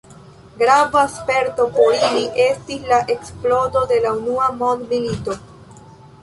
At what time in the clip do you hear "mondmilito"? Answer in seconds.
4.63-5.39